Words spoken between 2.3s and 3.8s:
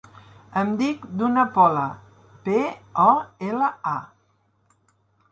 pe, o, ela,